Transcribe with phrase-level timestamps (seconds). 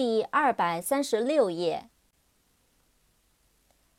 [0.00, 1.90] 第二百三十六页。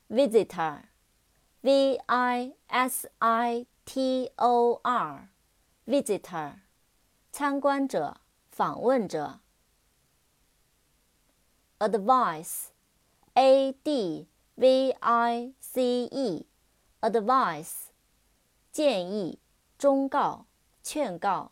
[0.09, 6.59] visitor，v i s i t o r，visitor，
[7.31, 9.39] 参观者、访问者。
[11.79, 17.87] advice，a d v i c e，advice，
[18.71, 19.39] 建议、
[19.77, 20.45] 忠告、
[20.81, 21.51] 劝告。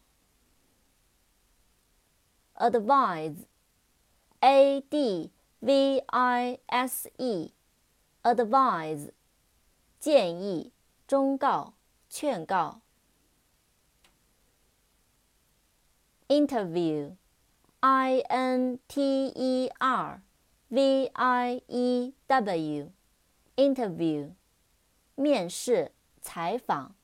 [4.42, 9.12] advise，a d v i s e，advise，
[10.00, 10.72] 建议、
[11.08, 11.74] 忠告、
[12.10, 12.82] 劝告。
[16.28, 20.22] interview，i n t e r
[20.70, 24.34] v i e w，interview，
[25.16, 26.96] 面试、采访。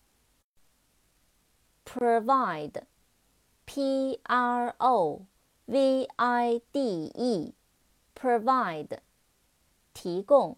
[1.85, 5.25] provide，p r o
[5.66, 9.00] V i d e，provide，
[9.92, 10.56] 提供、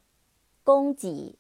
[0.62, 1.38] 供给。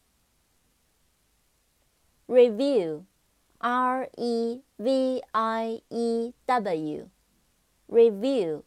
[2.26, 8.62] review，r e v i e w，review，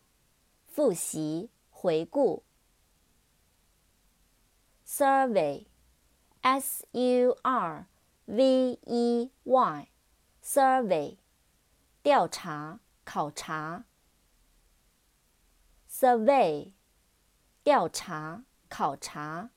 [0.67, 2.43] 复习、回顾。
[4.85, 7.87] survey，s u r
[8.25, 11.17] v e y，survey，
[12.03, 13.85] 调查、考察。
[16.01, 16.73] survey，
[17.63, 19.51] 调查、考察。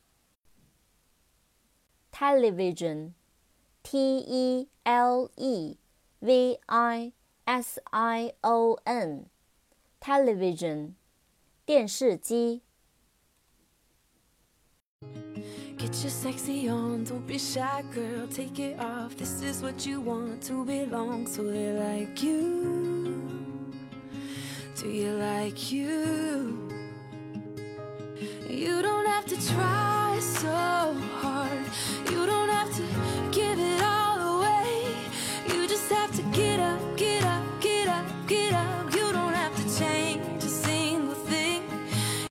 [2.13, 5.79] television，t e l e
[6.21, 7.13] v i
[7.47, 10.93] s i o n，television，
[11.65, 12.61] 电视机。
[15.79, 18.29] Get your sexy on, don't be shy, girl.
[18.29, 19.17] Take it off.
[19.17, 21.27] This is what you want to belong.
[21.27, 23.44] So they like you.
[24.85, 26.71] You like you?
[28.51, 29.84] You don't have to try.